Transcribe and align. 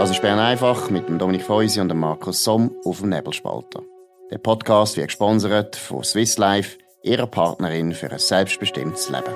Das 0.00 0.10
ist 0.10 0.22
Bern 0.22 0.38
einfach 0.38 0.88
mit 0.88 1.10
dem 1.10 1.18
Dominik 1.18 1.42
Feusi 1.42 1.78
und 1.78 1.90
dem 1.90 1.98
Markus 1.98 2.42
Somm 2.42 2.74
auf 2.86 3.00
dem 3.00 3.10
Nebelspalter. 3.10 3.82
Der 4.30 4.38
Podcast 4.38 4.96
wird 4.96 5.08
gesponsert 5.08 5.76
von 5.76 6.02
Swiss 6.02 6.38
Life, 6.38 6.78
ihrer 7.02 7.26
Partnerin 7.26 7.92
für 7.92 8.10
ein 8.10 8.18
selbstbestimmtes 8.18 9.10
Leben. 9.10 9.34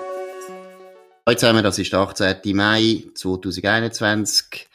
Hallo 1.27 1.37
zusammen, 1.37 1.63
das 1.63 1.79
ist 1.79 1.93
der 1.93 2.01
18. 2.01 2.57
Mai 2.57 3.05
2021. 3.15 4.67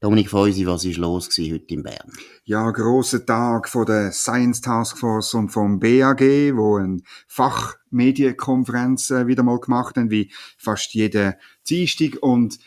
Dominik 0.00 0.28
Feusi, 0.28 0.66
was 0.66 0.84
ist 0.84 0.98
los 0.98 1.30
heute 1.38 1.74
in 1.74 1.82
Bern? 1.82 2.12
Ja, 2.44 2.70
grosser 2.70 3.24
Tag 3.24 3.70
von 3.70 3.86
der 3.86 4.12
Science 4.12 4.60
Task 4.60 4.98
Force 4.98 5.32
und 5.32 5.48
vom 5.48 5.80
BAG, 5.80 6.20
wo 6.56 6.76
eine 6.76 7.00
Fachmedienkonferenz 7.26 9.12
äh, 9.12 9.26
wieder 9.26 9.42
mal 9.44 9.60
gemacht 9.60 9.96
haben, 9.96 10.10
wie 10.10 10.30
fast 10.58 10.92
jede 10.92 11.38
Dienstag 11.66 12.18
und 12.20 12.58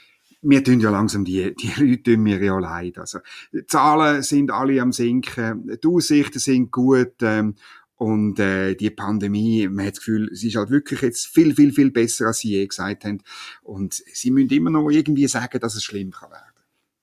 mir 0.41 0.63
tun 0.63 0.79
ja 0.79 0.89
langsam 0.89 1.25
die, 1.25 1.53
die 1.55 1.71
Leute 1.77 2.03
tun 2.03 2.23
mir 2.23 2.41
ja 2.43 2.57
leid. 2.59 2.97
Also, 2.97 3.19
die 3.53 3.65
Zahlen 3.65 4.23
sind 4.23 4.51
alle 4.51 4.81
am 4.81 4.91
sinken, 4.91 5.77
die 5.83 5.87
Aussichten 5.87 6.39
sind 6.39 6.71
gut, 6.71 7.15
ähm, 7.21 7.55
und 7.95 8.39
äh, 8.39 8.73
die 8.73 8.89
Pandemie, 8.89 9.67
man 9.67 9.85
hat 9.85 9.91
das 9.93 9.99
Gefühl, 9.99 10.29
sie 10.33 10.47
ist 10.47 10.55
halt 10.55 10.71
wirklich 10.71 11.01
jetzt 11.01 11.27
viel, 11.27 11.53
viel, 11.53 11.71
viel 11.71 11.91
besser, 11.91 12.25
als 12.25 12.39
sie 12.39 12.49
je 12.49 12.65
gesagt 12.65 13.05
haben. 13.05 13.21
Und 13.61 13.93
sie 13.93 14.31
müssen 14.31 14.49
immer 14.49 14.71
noch 14.71 14.89
irgendwie 14.89 15.27
sagen, 15.27 15.59
dass 15.59 15.75
es 15.75 15.83
schlimm 15.83 16.09
kann 16.09 16.31
werden 16.31 16.51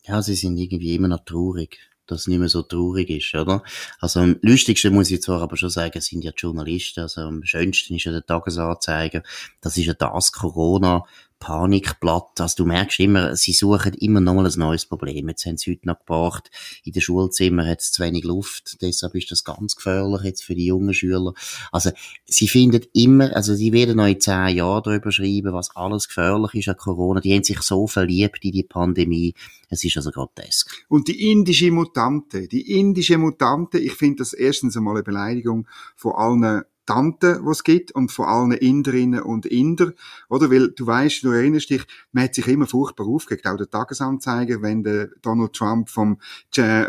ja, 0.09 0.23
sie 0.23 0.34
sind 0.34 0.57
irgendwie 0.57 0.95
immer 0.95 1.09
noch 1.09 1.24
traurig, 1.24 1.79
dass 2.07 2.23
es 2.23 2.27
nicht 2.27 2.38
mehr 2.38 2.48
so 2.48 2.62
traurig 2.62 3.10
ist, 3.10 3.34
oder? 3.34 3.62
Also 4.01 4.20
am 4.20 4.37
lustigsten 4.41 4.95
muss 4.95 5.10
ich 5.10 5.20
zwar 5.20 5.43
aber 5.43 5.57
schon 5.57 5.68
sagen, 5.68 6.01
sind 6.01 6.24
ja 6.24 6.32
die 6.32 6.41
Journalisten, 6.41 7.01
also 7.01 7.20
am 7.20 7.45
schönsten 7.45 7.95
ist 7.95 8.05
ja 8.05 8.12
der 8.12 8.24
Tagesanzeiger, 8.24 9.23
das 9.60 9.77
ist 9.77 9.84
ja 9.84 9.93
das 9.93 10.32
Corona, 10.32 11.05
Panikblatt. 11.38 12.41
Also 12.41 12.65
du 12.65 12.66
merkst 12.66 13.01
immer, 13.01 13.37
sie 13.37 13.52
suchen 13.52 13.95
immer 13.95 14.20
noch 14.20 14.34
mal 14.34 14.46
ein 14.46 14.59
neues 14.59 14.87
Problem. 14.87 15.29
Jetzt 15.29 15.46
haben 15.46 15.56
sie 15.56 15.73
heute 15.73 15.87
noch 15.87 15.98
gebracht, 15.98 16.51
in 16.85 16.93
den 16.93 17.02
Schulzimmern 17.02 17.68
hat 17.68 17.80
es 17.80 17.93
zu 17.93 18.02
wenig 18.02 18.24
Luft, 18.24 18.82
deshalb 18.82 19.15
ist 19.15 19.30
das 19.30 19.45
ganz 19.45 19.76
gefährlich 19.76 20.23
jetzt 20.23 20.45
für 20.45 20.54
die 20.54 20.66
jungen 20.66 20.95
Schüler. 20.95 21.32
Also 21.73 21.90
sie 22.26 22.48
finden 22.48 22.85
immer, 22.93 23.35
also 23.35 23.54
sie 23.54 23.73
werden 23.73 23.96
noch 23.96 24.07
in 24.07 24.21
zehn 24.21 24.57
Jahren 24.57 24.82
darüber 24.85 25.13
schreiben, 25.13 25.52
was 25.52 25.74
alles 25.76 26.09
gefährlich 26.09 26.54
ist 26.54 26.68
an 26.68 26.76
Corona. 26.76 27.21
Die 27.21 27.35
haben 27.35 27.45
sich 27.45 27.60
so 27.63 27.87
verliebt 27.87 28.45
in 28.45 28.52
die 28.52 28.63
Pandemie. 28.63 29.35
Es 29.68 29.85
ist 29.85 29.96
also 29.96 30.10
grotesk. 30.10 30.85
Und 30.88 31.09
die 31.09 31.30
indische 31.30 31.70
Mutante, 31.70 32.48
die 32.48 32.79
indische 32.79 33.18
Mutante, 33.18 33.79
ich 33.79 33.93
finde 33.93 34.18
das 34.18 34.32
erstens 34.32 34.76
einmal 34.76 34.96
eine 34.96 35.02
Beleidigung 35.02 35.66
von 35.96 36.13
allen 36.13 36.65
Tanten, 36.89 37.45
die 37.45 37.51
es 37.51 37.65
gibt 37.65 37.93
und 37.93 38.11
vor 38.11 38.29
allem 38.29 38.53
Inderinnen 38.53 39.21
und 39.21 39.45
Inder, 39.45 39.93
oder? 40.31 40.51
Weil 40.51 40.71
du 40.71 40.87
weißt, 40.87 41.23
du 41.23 41.33
erinnerst 41.33 41.69
dich, 41.69 41.83
man 42.13 42.25
hat 42.25 42.35
sich 42.35 42.49
immer 42.49 42.67
furchtbar 42.67 43.07
aufgeregt, 43.07 43.47
auch 43.47 43.59
der 43.59 43.69
Tagesanzeiger, 43.69 44.63
wenn 44.63 44.83
der 44.83 45.11
Donald 45.21 45.53
Trump 45.53 45.91
vom, 45.91 46.19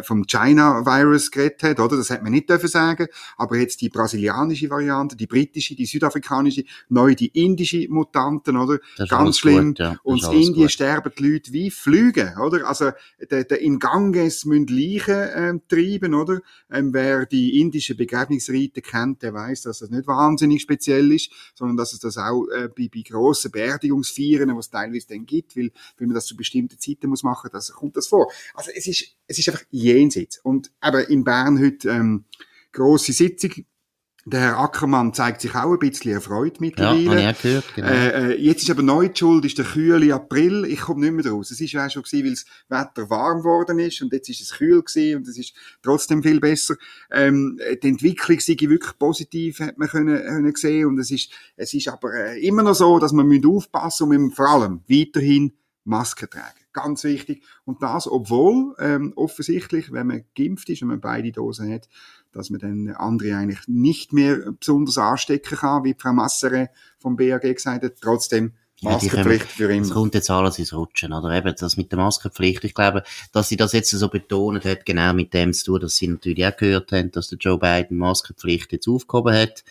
vom 0.04 0.26
China-Virus 0.26 1.32
geredet 1.32 1.64
hat, 1.64 1.80
oder? 1.82 1.98
Das 1.98 2.10
hat 2.12 2.24
man 2.24 2.32
nicht 2.32 2.50
dürfen 2.50 2.70
sagen, 2.70 3.08
aber 3.36 3.58
jetzt 3.58 3.82
die 3.82 3.90
brasilianische 3.90 4.70
Variante, 4.70 5.18
die 5.18 5.28
britische, 5.28 5.76
die 5.76 5.86
südafrikanische, 5.86 6.64
neu 6.88 7.14
die 7.14 7.28
indische 7.28 7.86
Mutanten, 7.90 8.56
oder? 8.56 8.80
Ganz 9.10 9.40
schlimm. 9.40 9.70
Gut, 9.72 9.80
ja. 9.80 9.98
Und 10.04 10.24
in 10.24 10.32
Indien 10.32 10.68
gut. 10.68 10.72
sterben 10.72 11.12
die 11.20 11.28
Leute 11.28 11.52
wie 11.52 11.72
Flüge, 11.72 12.36
oder? 12.42 12.66
Also, 12.66 12.92
der, 13.30 13.44
der 13.44 13.60
in 13.60 13.80
Ganges 13.80 14.46
müssen 14.46 14.68
Leichen 14.68 15.28
ähm, 15.36 15.62
treiben, 15.68 16.14
oder? 16.14 16.40
Ähm, 16.72 16.94
wer 16.94 17.26
die 17.26 17.60
indische 17.60 17.96
Begräbnisrite 17.96 18.82
kennt, 18.82 19.24
der 19.24 19.34
weiß, 19.34 19.64
dass 19.64 19.89
das 19.90 19.98
nicht 19.98 20.08
wahnsinnig 20.08 20.62
speziell 20.62 21.12
ist, 21.12 21.32
sondern 21.56 21.78
dass 21.78 21.94
es 21.94 22.00
das 22.00 22.18
auch 22.18 22.46
äh, 22.48 22.68
bei, 22.68 22.90
bei 22.94 23.02
grossen 23.02 23.52
Beerdigungsfeiern, 23.52 24.56
was 24.56 24.66
es 24.66 24.72
teilweise 24.72 25.08
dann 25.10 25.26
gibt, 25.26 25.56
weil, 25.56 25.72
weil 25.98 26.08
man 26.08 26.16
das 26.16 26.26
zu 26.26 26.36
bestimmten 26.36 26.80
Zeiten 26.80 27.10
muss 27.10 27.24
machen, 27.24 27.50
das 27.52 27.72
kommt 27.72 27.98
das 27.98 28.08
vor. 28.08 28.32
Also 28.54 28.72
es 28.76 28.88
ist, 28.88 29.16
es 29.28 29.40
ist 29.40 29.50
einfach 29.50 29.64
jenseits. 29.72 30.40
Und 30.44 30.72
eben 30.84 31.06
in 31.08 31.24
Bern 31.24 31.60
heute 31.60 31.90
ähm, 31.90 32.26
grosse 32.72 33.14
Sitzung 33.14 33.52
der 34.26 34.40
Herr 34.42 34.60
Ackermann 34.60 35.14
zeigt 35.14 35.42
sich 35.42 35.56
auch 35.56 35.72
ein 35.72 35.80
bisschen 35.80 36.12
erfreut 36.12 36.60
mittlerweile. 36.60 37.22
Ja, 37.22 37.32
ich 37.32 37.42
gehört, 37.42 37.76
genau. 37.76 37.88
Äh, 37.88 38.34
äh, 38.34 38.42
jetzt 38.42 38.64
ist 38.64 38.70
aber 38.70 38.82
neu 38.82 39.08
die 39.08 39.18
Schuld, 39.18 39.46
ist 39.46 39.58
der 39.58 39.66
kühle 39.66 40.14
April. 40.14 40.66
Ich 40.66 40.82
komme 40.82 41.02
nicht 41.02 41.26
mehr 41.26 41.32
raus. 41.32 41.52
Es 41.52 41.62
ist 41.62 41.72
ja 41.72 41.90
schon 41.90 42.04
gewesen, 42.04 42.26
weil 42.26 42.32
das 42.32 42.46
Wetter 42.68 43.10
warm 43.10 43.40
geworden 43.40 43.80
ist 43.80 44.02
und 44.02 44.12
jetzt 44.14 44.30
ist 44.30 44.42
es 44.42 44.54
kühl 44.54 44.82
gewesen 44.84 45.18
und 45.18 45.28
es 45.28 45.38
ist 45.38 45.54
trotzdem 45.82 46.22
viel 46.22 46.40
besser. 46.40 46.76
Ähm, 47.12 47.60
die 47.82 47.88
Entwicklung 47.88 48.40
sei 48.40 48.56
wirklich 48.60 48.98
positiv, 48.98 49.60
hat 49.60 49.78
man 49.78 49.88
können, 49.88 50.22
können 50.22 50.56
sehen 50.56 50.88
und 50.88 51.00
es 51.00 51.12
ist, 51.12 51.32
es 51.56 51.74
ist 51.74 51.88
aber 51.88 52.14
äh, 52.14 52.46
immer 52.46 52.64
noch 52.64 52.76
so, 52.76 53.00
dass 53.00 53.14
man 53.14 53.30
aufpassen 53.46 54.10
und 54.10 54.36
vor 54.36 54.50
allem 54.50 54.82
weiterhin 54.88 55.54
Maske 55.84 56.30
tragen. 56.30 56.60
Ganz 56.74 57.04
wichtig. 57.04 57.44
Und 57.66 57.82
das, 57.82 58.08
obwohl 58.08 58.76
ähm, 58.80 59.14
offensichtlich, 59.16 59.92
wenn 59.92 60.08
man 60.08 60.24
geimpft 60.36 60.70
ist 60.70 60.82
und 60.82 60.90
man 60.90 61.02
beide 61.02 61.32
Dosen 61.32 61.74
hat, 61.74 61.90
dass 62.32 62.50
man 62.50 62.60
dann 62.60 62.90
andere 62.96 63.36
eigentlich 63.36 63.68
nicht 63.68 64.14
mehr 64.14 64.52
besonders 64.52 64.98
anstecken 64.98 65.58
kann, 65.58 65.84
wie 65.84 65.96
Frau 65.98 66.14
Massere 66.14 66.70
vom 67.00 67.16
BAG 67.16 67.42
gesagt 67.42 67.84
hat. 67.84 67.94
Trotzdem 68.02 68.54
Maskenpflicht 68.82 69.46
ja, 69.46 69.50
für 69.50 69.74
immer. 69.74 69.86
Es 69.86 69.92
kommt 69.92 70.14
jetzt 70.16 70.30
alles 70.30 70.60
ins 70.60 70.74
Rutschen, 70.74 71.12
oder? 71.12 71.32
Eben, 71.32 71.54
das 71.58 71.78
mit 71.78 71.92
der 71.92 72.00
Maskenpflicht. 72.00 72.64
Ich 72.64 72.74
glaube, 72.74 73.04
dass 73.32 73.50
sie 73.50 73.58
das 73.58 73.74
jetzt 73.74 73.90
so 73.90 74.08
betont 74.08 74.64
hat, 74.64 74.86
genau 74.86 75.14
mit 75.14 75.34
dem 75.34 75.54
zu 75.54 75.66
tun, 75.66 75.82
dass 75.82 75.98
sie 75.98 76.08
natürlich 76.08 76.46
auch 76.46 76.56
gehört 76.56 76.92
haben, 76.92 77.12
dass 77.12 77.28
der 77.28 77.38
Joe 77.40 77.58
Biden 77.58 77.98
Maskenpflicht 77.98 78.72
jetzt 78.72 78.88
aufgehoben 78.88 79.36
hat. 79.36 79.64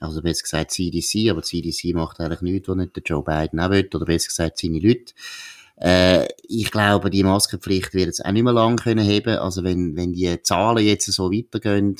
Also 0.00 0.22
besser 0.22 0.42
gesagt 0.42 0.70
CDC, 0.70 1.30
aber 1.30 1.42
CDC 1.42 1.94
macht 1.94 2.20
eigentlich 2.20 2.40
nichts, 2.42 2.68
was 2.68 2.76
nicht 2.76 2.96
der 2.96 3.02
Joe 3.04 3.22
Biden 3.22 3.60
auch 3.60 3.70
will, 3.70 3.88
oder 3.94 4.06
besser 4.06 4.28
gesagt 4.28 4.58
seine 4.58 4.78
Leute. 4.78 5.12
Äh, 5.80 6.28
ich 6.42 6.70
glaube, 6.70 7.10
die 7.10 7.22
Maskenpflicht 7.22 7.94
wird 7.94 8.08
es 8.08 8.20
auch 8.20 8.32
nicht 8.32 8.42
mehr 8.42 8.52
lang 8.52 8.76
können 8.76 9.04
heben. 9.04 9.38
Also 9.38 9.62
wenn, 9.64 9.96
wenn 9.96 10.12
die 10.12 10.42
Zahlen 10.42 10.84
jetzt 10.84 11.10
so 11.10 11.30
weitergehen, 11.30 11.96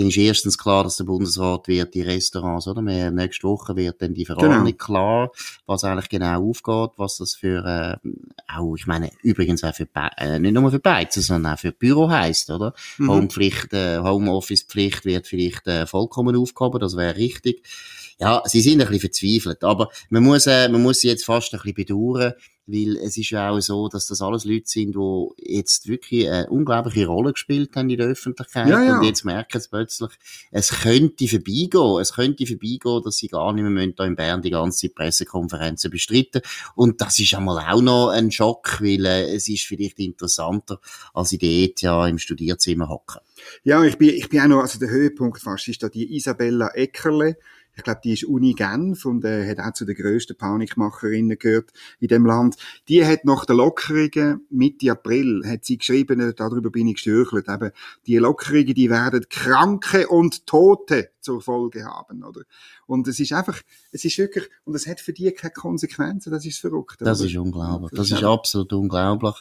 dann 0.00 0.08
ist 0.08 0.16
erstens 0.16 0.56
klar, 0.56 0.84
dass 0.84 0.96
der 0.96 1.04
Bundesrat 1.04 1.68
wird 1.68 1.94
die 1.94 2.02
Restaurants, 2.02 2.66
oder? 2.66 2.82
Wir, 2.82 3.10
nächste 3.10 3.46
Woche 3.46 3.76
wird 3.76 4.00
dann 4.00 4.14
die 4.14 4.24
Verordnung 4.24 4.64
genau. 4.64 4.76
klar, 4.76 5.30
was 5.66 5.84
eigentlich 5.84 6.08
genau 6.08 6.48
aufgeht, 6.48 6.92
was 6.96 7.18
das 7.18 7.34
für, 7.34 8.00
äh, 8.04 8.08
auch, 8.48 8.74
ich 8.76 8.86
meine, 8.86 9.10
übrigens 9.22 9.62
auch 9.62 9.74
für, 9.74 9.86
äh, 10.16 10.38
nicht 10.38 10.54
nur 10.54 10.70
für 10.70 10.78
Beizen, 10.78 11.22
sondern 11.22 11.54
auch 11.54 11.58
für 11.58 11.72
Büro 11.72 12.08
heisst, 12.08 12.50
oder? 12.50 12.72
Mhm. 12.98 13.10
Homepflicht, 13.10 13.72
äh, 13.74 13.98
Homeoffice-Pflicht 13.98 15.04
wird 15.04 15.26
vielleicht 15.26 15.66
äh, 15.66 15.86
vollkommen 15.86 16.34
aufgehoben, 16.34 16.80
das 16.80 16.96
wäre 16.96 17.16
richtig. 17.16 17.62
Ja, 18.18 18.42
sie 18.44 18.60
sind 18.60 18.80
ein 18.80 18.88
bisschen 18.88 19.00
verzweifelt, 19.00 19.64
aber 19.64 19.88
man 20.08 20.22
muss, 20.22 20.46
äh, 20.46 20.68
man 20.68 20.82
muss 20.82 21.00
sie 21.00 21.08
jetzt 21.08 21.24
fast 21.24 21.52
ein 21.52 21.60
bisschen 21.60 21.74
bedauern, 21.74 22.34
weil 22.70 22.96
es 22.96 23.16
ist 23.16 23.30
ja 23.30 23.50
auch 23.50 23.60
so, 23.60 23.88
dass 23.88 24.06
das 24.06 24.22
alles 24.22 24.44
Leute 24.44 24.64
sind, 24.66 24.94
die 24.94 25.54
jetzt 25.54 25.88
wirklich 25.88 26.28
eine 26.28 26.48
unglaubliche 26.48 27.06
Rolle 27.06 27.32
gespielt 27.32 27.74
haben 27.76 27.90
in 27.90 27.98
der 27.98 28.08
Öffentlichkeit 28.08 28.68
ja, 28.68 28.82
ja. 28.82 28.98
und 28.98 29.04
jetzt 29.04 29.24
merken 29.24 29.60
sie 29.60 29.68
plötzlich, 29.68 30.10
es 30.50 30.70
könnte 30.70 31.28
vorbeigehen, 31.28 32.00
es 32.00 32.12
könnte 32.14 32.46
vorbeigehen, 32.46 33.02
dass 33.04 33.16
sie 33.16 33.28
gar 33.28 33.52
nicht 33.52 33.62
mehr 33.62 33.70
müssen, 33.70 33.94
da 33.96 34.04
in 34.04 34.16
Bern 34.16 34.42
die 34.42 34.50
ganze 34.50 34.88
Pressekonferenzen 34.88 35.90
bestreiten 35.90 36.42
und 36.74 37.00
das 37.00 37.18
ist 37.18 37.34
einmal 37.34 37.58
auch 37.58 37.82
noch 37.82 38.08
ein 38.08 38.30
Schock, 38.30 38.80
weil 38.80 39.04
äh, 39.06 39.34
es 39.34 39.48
ist 39.48 39.64
vielleicht 39.64 39.98
interessanter, 39.98 40.80
als 41.14 41.32
in 41.32 41.38
der 41.38 41.50
ETH 41.50 41.82
im 41.82 42.18
Studierzimmer 42.18 42.88
hocken. 42.88 43.20
Ja, 43.64 43.82
ich 43.84 43.98
bin, 43.98 44.10
ich 44.10 44.28
bin 44.28 44.40
auch 44.40 44.46
noch, 44.46 44.60
also 44.60 44.78
der 44.78 44.90
Höhepunkt 44.90 45.40
fast 45.40 45.68
ist 45.68 45.82
da 45.82 45.88
die 45.88 46.16
Isabella 46.16 46.68
Eckerle, 46.74 47.36
ich 47.76 47.82
glaube, 47.82 48.00
die 48.04 48.12
ist 48.12 48.24
Uni 48.24 48.54
Genf 48.54 49.06
und 49.06 49.24
äh, 49.24 49.48
hat 49.48 49.60
auch 49.60 49.72
zu 49.72 49.84
den 49.84 49.94
grössten 49.94 50.36
Panikmacherinnen 50.36 51.38
gehört 51.38 51.72
in 51.98 52.08
dem 52.08 52.26
Land. 52.26 52.56
Die 52.88 53.04
hat 53.04 53.24
nach 53.24 53.44
der 53.44 53.56
Lockerungen 53.56 54.46
Mitte 54.50 54.90
April, 54.90 55.42
hat 55.46 55.64
sie 55.64 55.78
geschrieben, 55.78 56.20
äh, 56.20 56.34
darüber 56.34 56.70
bin 56.70 56.88
ich 56.88 56.94
gestürchelt, 56.94 57.48
eben, 57.48 57.70
die 58.06 58.16
Lockerungen, 58.16 58.74
die 58.74 58.90
werden 58.90 59.26
Kranke 59.28 60.08
und 60.08 60.46
Tote 60.46 61.10
zur 61.20 61.40
Folge 61.40 61.84
haben, 61.84 62.24
oder? 62.24 62.42
Und 62.86 63.06
es 63.08 63.20
ist 63.20 63.32
einfach, 63.32 63.60
es 63.92 64.04
ist 64.04 64.18
wirklich, 64.18 64.48
und 64.64 64.74
es 64.74 64.86
hat 64.86 65.00
für 65.00 65.12
die 65.12 65.30
keine 65.32 65.52
Konsequenzen, 65.52 66.30
das 66.30 66.44
ist 66.44 66.58
verrückt. 66.58 66.96
Das 67.00 67.20
ist 67.20 67.36
unglaublich. 67.36 67.90
Das, 67.90 68.08
das 68.08 68.18
ist, 68.18 68.24
absolut 68.24 68.72
unglaublich. 68.72 69.34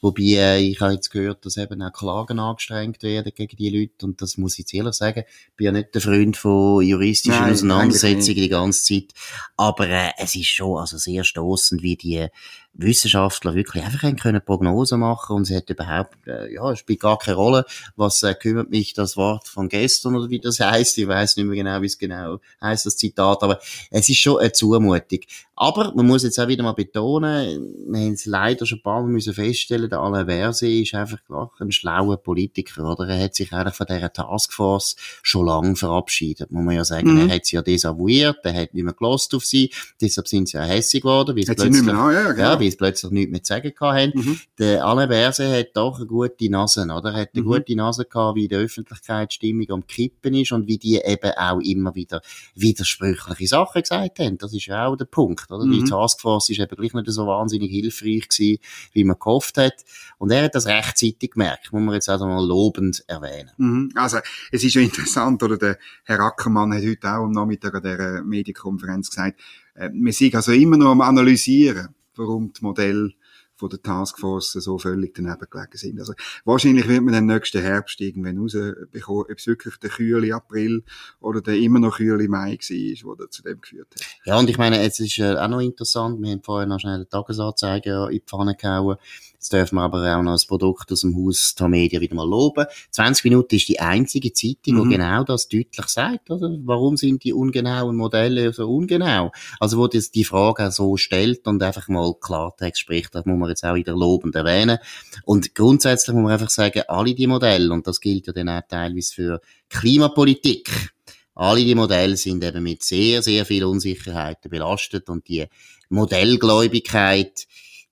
Wobei, 0.00 0.22
äh, 0.22 0.60
ich 0.60 0.80
habe 0.80 0.94
jetzt 0.94 1.10
gehört, 1.10 1.44
dass 1.44 1.56
eben 1.56 1.82
auch 1.82 1.92
Klagen 1.92 2.38
angestrengt 2.38 3.02
werden 3.02 3.32
gegen 3.34 3.56
die 3.56 3.70
Leute, 3.70 4.06
und 4.06 4.22
das 4.22 4.36
muss 4.36 4.54
ich 4.54 4.60
jetzt 4.60 4.74
ehrlich 4.74 4.94
sagen, 4.94 5.24
ich 5.26 5.56
bin 5.56 5.66
ja 5.66 5.72
nicht 5.72 5.94
der 5.94 6.00
Freund 6.00 6.36
von 6.36 6.82
juristischen 6.82 7.40
Nein, 7.40 7.52
Auseinandersetzungen 7.52 8.36
die 8.36 8.48
ganze 8.48 8.84
Zeit, 8.84 9.12
aber 9.56 9.88
äh, 9.88 10.10
es 10.18 10.34
ist 10.34 10.46
schon 10.46 10.78
also 10.78 10.98
sehr 10.98 11.24
stoßend, 11.24 11.82
wie 11.82 11.96
die 11.96 12.28
Wissenschaftler 12.74 13.54
wirklich 13.54 13.84
einfach 13.84 14.14
können 14.16 14.42
Prognosen 14.44 15.00
machen 15.00 15.36
und 15.36 15.44
sie 15.44 15.56
hat 15.56 15.70
überhaupt, 15.70 16.26
äh, 16.26 16.52
ja, 16.52 16.70
es 16.72 16.80
spielt 16.80 17.00
gar 17.00 17.18
keine 17.18 17.36
Rolle, 17.36 17.64
was 17.96 18.22
äh, 18.22 18.34
kümmert 18.34 18.70
mich 18.70 18.94
das 18.94 19.16
Wort 19.16 19.46
von 19.46 19.68
gestern 19.68 20.16
oder 20.16 20.28
wie 20.28 20.40
das 20.40 20.60
heißt. 20.60 20.98
Ich 20.98 21.06
weiß 21.06 21.36
nicht 21.36 21.46
mehr 21.46 21.56
genau, 21.56 21.80
wie 21.82 21.86
es 21.86 21.98
genau 21.98 22.40
heißt 22.60 22.86
das 22.86 22.96
Zitat, 22.96 23.42
aber 23.42 23.60
es 23.90 24.08
ist 24.08 24.18
schon 24.18 24.40
eine 24.40 24.52
Zumutung. 24.52 25.20
Aber 25.56 25.92
man 25.94 26.06
muss 26.06 26.24
jetzt 26.24 26.40
auch 26.40 26.48
wieder 26.48 26.64
mal 26.64 26.72
betonen, 26.72 27.86
wir 27.86 28.00
haben 28.00 28.12
es 28.12 28.26
leider 28.26 28.66
schon 28.66 28.78
ein 28.78 28.82
paar 28.82 29.02
Mal 29.02 29.08
müssen 29.08 29.34
feststellen, 29.34 29.88
der 29.88 30.00
Alain 30.00 30.26
Verse 30.26 30.68
ist 30.68 30.94
einfach 30.94 31.18
ein 31.60 31.70
schlauer 31.70 32.16
Politiker, 32.16 32.90
oder? 32.90 33.08
Er 33.08 33.22
hat 33.22 33.36
sich 33.36 33.52
eigentlich 33.52 33.74
von 33.74 33.86
dieser 33.88 34.12
Taskforce 34.12 34.96
schon 35.22 35.46
lange 35.46 35.76
verabschiedet, 35.76 36.50
muss 36.50 36.64
man 36.64 36.74
ja 36.74 36.84
sagen. 36.84 37.14
Mhm. 37.14 37.28
Er 37.28 37.36
hat 37.36 37.46
sie 37.46 37.54
ja 37.54 37.62
desavouiert, 37.62 38.38
er 38.42 38.62
hat 38.62 38.74
nicht 38.74 38.82
mehr 38.82 38.94
gelost 38.94 39.32
auf 39.34 39.44
sie, 39.44 39.70
deshalb 40.00 40.26
sind 40.26 40.48
sie 40.48 40.58
auch 40.58 40.66
hässig 40.66 41.02
geworden, 41.02 41.36
weil 41.36 41.44
sie 41.44 41.54
plötzlich, 41.54 41.86
ja, 41.86 42.10
ja, 42.10 42.32
genau 42.32 42.58
weil 42.64 42.70
sie 42.70 42.76
plötzlich 42.76 43.12
nichts 43.12 43.32
mehr 43.32 43.42
zu 43.42 43.52
sagen 43.54 43.72
hatten. 43.80 44.12
Mhm. 44.14 44.40
Der 44.58 44.84
Alain 44.84 45.08
Berset 45.08 45.52
hat 45.52 45.76
doch 45.76 45.98
eine 45.98 46.06
gute 46.06 46.50
Nase, 46.50 46.82
oder? 46.82 47.12
Er 47.12 47.22
hat 47.22 47.30
eine 47.34 47.42
mhm. 47.42 47.46
gute 47.46 47.76
Nase 47.76 48.04
gehabt, 48.04 48.36
wie 48.36 48.48
die 48.48 48.56
Öffentlichkeitsstimmung 48.56 49.70
am 49.70 49.86
Kippen 49.86 50.34
ist 50.34 50.52
und 50.52 50.66
wie 50.66 50.78
die 50.78 50.96
eben 50.96 51.30
auch 51.36 51.60
immer 51.60 51.94
wieder 51.94 52.20
widersprüchliche 52.54 53.46
Sachen 53.46 53.82
gesagt 53.82 54.18
haben. 54.18 54.38
Das 54.38 54.52
ist 54.54 54.66
ja 54.66 54.86
auch 54.86 54.96
der 54.96 55.04
Punkt, 55.04 55.50
oder? 55.50 55.64
Mhm. 55.64 55.72
Die 55.72 55.84
Taskforce 55.84 56.50
ist 56.50 56.60
eben 56.60 56.76
gleich 56.76 56.94
nicht 56.94 57.10
so 57.10 57.26
wahnsinnig 57.26 57.70
hilfreich 57.70 58.28
gewesen, 58.28 58.58
wie 58.92 59.04
man 59.04 59.18
gehofft 59.18 59.58
hat. 59.58 59.84
Und 60.18 60.30
er 60.30 60.44
hat 60.44 60.54
das 60.54 60.66
rechtzeitig 60.66 61.32
gemerkt, 61.32 61.72
muss 61.72 61.82
man 61.82 61.94
jetzt 61.94 62.08
also 62.08 62.26
mal 62.26 62.44
lobend 62.44 63.04
erwähnen. 63.06 63.50
Mhm. 63.56 63.92
Also, 63.94 64.18
es 64.50 64.64
ist 64.64 64.74
ja 64.74 64.82
interessant, 64.82 65.42
oder? 65.42 65.56
Der 65.56 65.78
Herr 66.04 66.20
Ackermann 66.20 66.72
hat 66.72 66.84
heute 66.84 67.08
auch 67.08 67.24
am 67.24 67.32
Nachmittag 67.32 67.74
an 67.74 67.82
dieser 67.82 68.22
Medienkonferenz 68.22 69.10
gesagt, 69.10 69.40
äh, 69.74 69.90
wir 69.92 70.12
sind 70.12 70.34
also 70.34 70.52
immer 70.52 70.76
noch 70.76 70.90
am 70.90 71.00
analysieren, 71.00 71.93
warum 72.16 72.52
die 72.52 72.62
Modelle 72.62 73.12
von 73.56 73.68
der 73.68 73.80
Taskforce 73.82 74.52
so 74.52 74.78
völlig 74.78 75.14
daneben 75.14 75.46
gelegen 75.48 75.76
sind. 75.76 76.00
Also 76.00 76.14
wahrscheinlich 76.44 76.88
wird 76.88 77.02
man 77.02 77.14
den 77.14 77.26
nächsten 77.26 77.62
Herbst 77.62 78.00
irgendwann 78.00 78.38
rausbekommen, 78.38 79.22
ob 79.22 79.38
es 79.38 79.46
wirklich 79.46 79.76
der 79.76 79.90
kühle 79.90 80.34
April 80.34 80.82
oder 81.20 81.40
der 81.40 81.56
immer 81.56 81.78
noch 81.78 81.98
kühle 81.98 82.28
Mai 82.28 82.58
war, 82.58 83.16
der 83.16 83.30
zu 83.30 83.42
dem 83.42 83.60
geführt 83.60 83.88
hat. 83.94 84.06
Ja, 84.24 84.38
und 84.38 84.50
ich 84.50 84.58
meine, 84.58 84.80
es 84.80 84.98
ist 84.98 85.20
auch 85.20 85.48
noch 85.48 85.60
interessant, 85.60 86.20
wir 86.20 86.32
haben 86.32 86.42
vorher 86.42 86.66
noch 86.66 86.80
schnell 86.80 86.94
eine 86.94 87.08
Tagesanzeige 87.08 88.06
in 88.06 88.18
die 88.18 88.20
Pfanne 88.20 88.56
gehauen, 88.56 88.96
Jetzt 89.44 89.52
dürfen 89.52 89.74
wir 89.76 89.82
aber 89.82 90.16
auch 90.16 90.22
noch 90.22 90.32
das 90.32 90.46
Produkt 90.46 90.90
aus 90.90 91.02
dem 91.02 91.14
Haus 91.14 91.54
Tamedia 91.54 92.00
wieder 92.00 92.14
mal 92.14 92.26
loben. 92.26 92.64
20 92.92 93.24
Minuten 93.24 93.56
ist 93.56 93.68
die 93.68 93.78
einzige 93.78 94.32
Zeitung, 94.32 94.76
mhm. 94.76 94.88
die 94.88 94.96
genau 94.96 95.22
das 95.22 95.48
deutlich 95.48 95.86
sagt, 95.86 96.30
oder? 96.30 96.56
Warum 96.64 96.96
sind 96.96 97.24
die 97.24 97.34
ungenauen 97.34 97.94
Modelle 97.94 98.54
so 98.54 98.66
ungenau? 98.66 99.32
Also, 99.60 99.76
wo 99.76 99.86
das 99.86 100.10
die 100.10 100.24
Frage 100.24 100.66
auch 100.66 100.72
so 100.72 100.96
stellt 100.96 101.46
und 101.46 101.62
einfach 101.62 101.88
mal 101.88 102.14
Klartext 102.18 102.80
spricht, 102.80 103.14
das 103.14 103.26
muss 103.26 103.38
man 103.38 103.50
jetzt 103.50 103.66
auch 103.66 103.74
wieder 103.74 103.92
lobend 103.92 104.34
erwähnen. 104.34 104.78
Und 105.26 105.54
grundsätzlich 105.54 106.14
muss 106.14 106.22
man 106.22 106.32
einfach 106.32 106.48
sagen, 106.48 106.84
alle 106.88 107.14
die 107.14 107.26
Modelle, 107.26 107.70
und 107.70 107.86
das 107.86 108.00
gilt 108.00 108.26
ja 108.26 108.32
dann 108.32 108.48
auch 108.48 108.62
teilweise 108.66 109.12
für 109.12 109.40
Klimapolitik, 109.68 110.94
alle 111.34 111.62
die 111.62 111.74
Modelle 111.74 112.16
sind 112.16 112.42
eben 112.42 112.62
mit 112.62 112.82
sehr, 112.82 113.22
sehr 113.22 113.44
viel 113.44 113.66
Unsicherheiten 113.66 114.50
belastet 114.50 115.10
und 115.10 115.28
die 115.28 115.44
Modellgläubigkeit, 115.90 117.46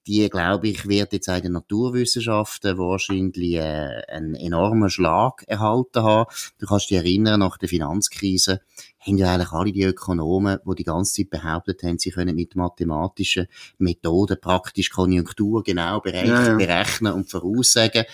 die, 0.06 0.28
glaube 0.28 0.68
ich, 0.68 0.88
wird 0.88 1.12
jetzt 1.12 1.28
auch 1.28 1.36
in 1.36 1.44
den 1.44 1.52
Naturwissenschaften 1.52 2.76
wahrscheinlich 2.78 3.54
äh, 3.54 4.02
einen 4.08 4.34
enormen 4.34 4.90
Schlag 4.90 5.44
erhalten 5.46 6.02
haben. 6.02 6.30
Du 6.58 6.66
kannst 6.66 6.90
dich 6.90 6.98
erinnern, 6.98 7.40
nach 7.40 7.56
der 7.58 7.68
Finanzkrise 7.68 8.60
haben 8.98 9.18
ja 9.18 9.32
eigentlich 9.32 9.52
alle 9.52 9.72
die 9.72 9.82
Ökonomen, 9.82 10.58
die 10.64 10.74
die 10.76 10.84
ganze 10.84 11.14
Zeit 11.14 11.30
behauptet 11.30 11.82
haben, 11.82 11.98
sie 11.98 12.10
können 12.10 12.34
mit 12.34 12.56
mathematischen 12.56 13.46
Methoden 13.78 14.38
praktisch 14.40 14.90
Konjunktur 14.90 15.62
genau 15.62 16.00
berechnen, 16.00 16.60
ja, 16.60 16.84
ja. 17.00 17.12
und 17.12 17.30
voraussagen 17.30 18.04